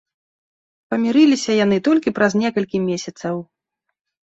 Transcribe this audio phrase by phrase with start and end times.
[0.93, 3.35] Памірыліся яны толькі праз некалькі месяцаў.